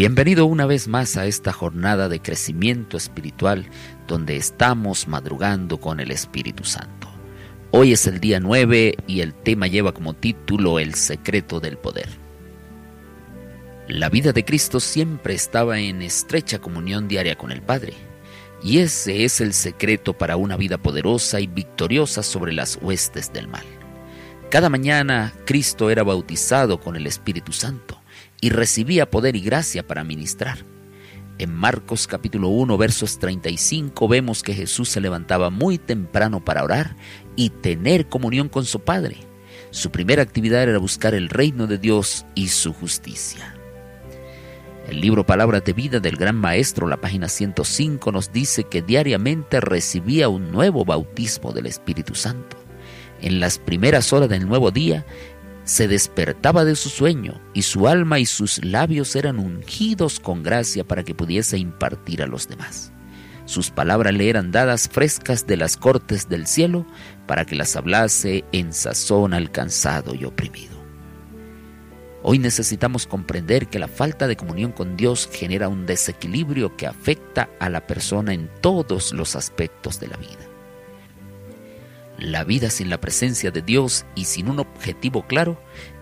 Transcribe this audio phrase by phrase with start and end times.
[0.00, 3.66] Bienvenido una vez más a esta jornada de crecimiento espiritual
[4.08, 7.06] donde estamos madrugando con el Espíritu Santo.
[7.70, 12.08] Hoy es el día 9 y el tema lleva como título El secreto del poder.
[13.88, 17.92] La vida de Cristo siempre estaba en estrecha comunión diaria con el Padre,
[18.62, 23.48] y ese es el secreto para una vida poderosa y victoriosa sobre las huestes del
[23.48, 23.66] mal.
[24.50, 27.99] Cada mañana Cristo era bautizado con el Espíritu Santo
[28.40, 30.64] y recibía poder y gracia para ministrar.
[31.38, 36.96] En Marcos capítulo 1 versos 35 vemos que Jesús se levantaba muy temprano para orar
[37.36, 39.16] y tener comunión con su Padre.
[39.70, 43.54] Su primera actividad era buscar el reino de Dios y su justicia.
[44.88, 49.60] El libro Palabras de Vida del Gran Maestro, la página 105, nos dice que diariamente
[49.60, 52.56] recibía un nuevo bautismo del Espíritu Santo.
[53.22, 55.06] En las primeras horas del nuevo día,
[55.70, 60.82] se despertaba de su sueño y su alma y sus labios eran ungidos con gracia
[60.82, 62.92] para que pudiese impartir a los demás.
[63.44, 66.86] Sus palabras le eran dadas frescas de las cortes del cielo
[67.28, 70.76] para que las hablase en sazón alcanzado y oprimido.
[72.24, 77.48] Hoy necesitamos comprender que la falta de comunión con Dios genera un desequilibrio que afecta
[77.60, 80.49] a la persona en todos los aspectos de la vida.
[82.20, 85.58] La vida sin la presencia de Dios y sin un objetivo claro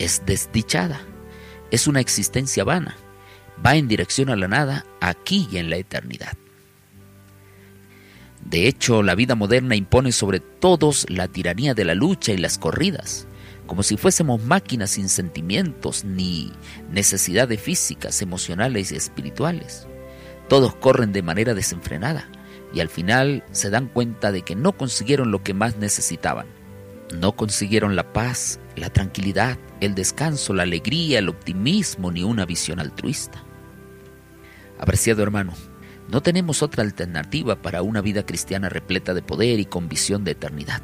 [0.00, 1.00] es desdichada.
[1.70, 2.96] Es una existencia vana.
[3.64, 6.36] Va en dirección a la nada aquí y en la eternidad.
[8.44, 12.58] De hecho, la vida moderna impone sobre todos la tiranía de la lucha y las
[12.58, 13.28] corridas,
[13.66, 16.50] como si fuésemos máquinas sin sentimientos ni
[16.90, 19.86] necesidades físicas, emocionales y espirituales.
[20.48, 22.28] Todos corren de manera desenfrenada
[22.72, 26.46] y al final se dan cuenta de que no consiguieron lo que más necesitaban.
[27.18, 32.78] No consiguieron la paz, la tranquilidad, el descanso, la alegría, el optimismo ni una visión
[32.78, 33.42] altruista.
[34.78, 35.52] Apreciado hermano,
[36.08, 40.32] no tenemos otra alternativa para una vida cristiana repleta de poder y con visión de
[40.32, 40.82] eternidad,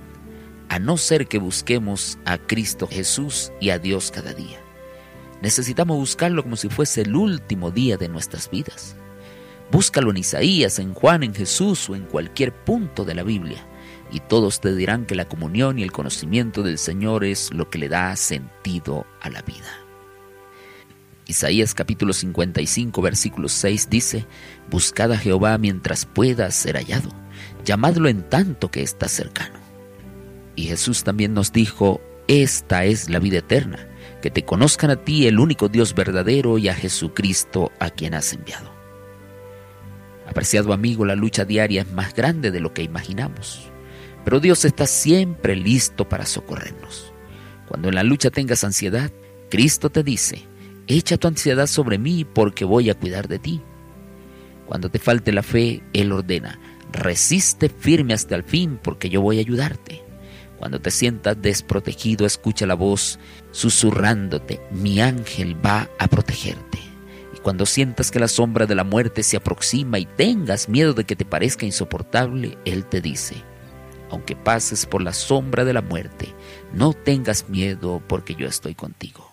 [0.68, 4.60] a no ser que busquemos a Cristo Jesús y a Dios cada día.
[5.42, 8.96] Necesitamos buscarlo como si fuese el último día de nuestras vidas.
[9.70, 13.66] Búscalo en Isaías, en Juan, en Jesús o en cualquier punto de la Biblia,
[14.12, 17.78] y todos te dirán que la comunión y el conocimiento del Señor es lo que
[17.78, 19.86] le da sentido a la vida.
[21.26, 24.26] Isaías capítulo 55 versículo 6 dice,
[24.70, 27.10] Buscad a Jehová mientras pueda ser hallado,
[27.64, 29.58] llamadlo en tanto que está cercano.
[30.54, 33.88] Y Jesús también nos dijo, Esta es la vida eterna,
[34.22, 38.32] que te conozcan a ti el único Dios verdadero y a Jesucristo a quien has
[38.32, 38.75] enviado.
[40.36, 43.70] Apreciado amigo, la lucha diaria es más grande de lo que imaginamos,
[44.22, 47.10] pero Dios está siempre listo para socorrernos.
[47.66, 49.10] Cuando en la lucha tengas ansiedad,
[49.48, 50.42] Cristo te dice,
[50.88, 53.62] echa tu ansiedad sobre mí porque voy a cuidar de ti.
[54.66, 56.60] Cuando te falte la fe, Él ordena,
[56.92, 60.04] resiste firme hasta el fin porque yo voy a ayudarte.
[60.58, 63.18] Cuando te sientas desprotegido, escucha la voz
[63.52, 66.85] susurrándote, mi ángel va a protegerte.
[67.46, 71.14] Cuando sientas que la sombra de la muerte se aproxima y tengas miedo de que
[71.14, 73.36] te parezca insoportable, Él te dice,
[74.10, 76.34] aunque pases por la sombra de la muerte,
[76.74, 79.30] no tengas miedo porque yo estoy contigo.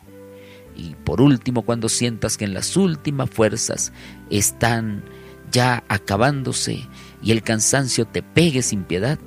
[0.75, 3.91] Y por último, cuando sientas que en las últimas fuerzas
[4.29, 5.03] están
[5.51, 6.87] ya acabándose
[7.23, 9.17] y el cansancio te pegue sin piedad,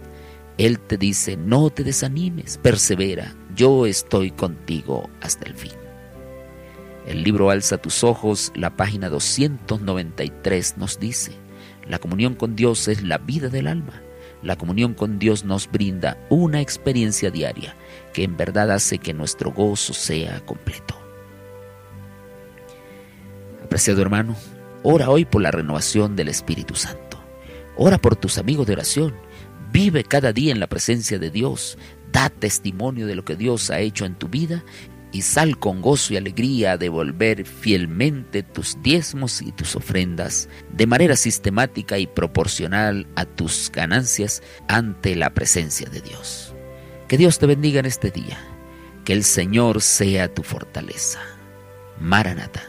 [0.59, 5.86] Él te dice, no te desanimes, persevera, yo estoy contigo hasta el fin.
[7.07, 11.33] El libro Alza tus ojos, la página 293 nos dice,
[11.89, 14.03] la comunión con Dios es la vida del alma.
[14.43, 17.77] La comunión con Dios nos brinda una experiencia diaria
[18.13, 20.97] que en verdad hace que nuestro gozo sea completo.
[23.65, 24.35] Apreciado hermano,
[24.83, 27.19] ora hoy por la renovación del Espíritu Santo.
[27.77, 29.15] Ora por tus amigos de oración.
[29.71, 31.79] Vive cada día en la presencia de Dios.
[32.11, 34.65] Da testimonio de lo que Dios ha hecho en tu vida
[35.13, 40.87] y sal con gozo y alegría a devolver fielmente tus diezmos y tus ofrendas de
[40.87, 46.55] manera sistemática y proporcional a tus ganancias ante la presencia de Dios.
[47.09, 48.39] Que Dios te bendiga en este día,
[49.05, 51.21] que el Señor sea tu fortaleza.
[52.01, 52.63] Maranata.